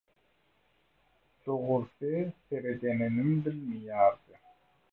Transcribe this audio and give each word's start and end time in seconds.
Dogrusy, 1.43 2.15
seredeninem 2.49 3.31
bilmeýärdi. 3.49 4.43